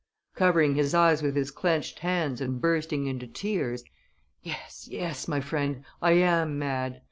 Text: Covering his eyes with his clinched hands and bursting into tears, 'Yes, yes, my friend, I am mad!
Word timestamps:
Covering 0.33 0.73
his 0.73 0.95
eyes 0.95 1.21
with 1.21 1.35
his 1.35 1.51
clinched 1.51 1.99
hands 1.99 2.41
and 2.41 2.59
bursting 2.59 3.05
into 3.05 3.27
tears, 3.27 3.83
'Yes, 4.41 4.87
yes, 4.89 5.27
my 5.27 5.39
friend, 5.41 5.83
I 6.01 6.13
am 6.13 6.57
mad! 6.57 6.99